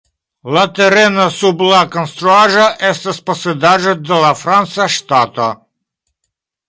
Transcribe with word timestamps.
La 0.53 0.61
tereno 0.77 1.25
sub 1.35 1.61
la 1.67 1.81
konstruaĵo 1.95 2.63
estas 2.89 3.21
posedaĵo 3.29 3.95
de 4.09 4.23
la 4.25 4.33
franca 4.41 4.89
ŝtato. 4.97 5.51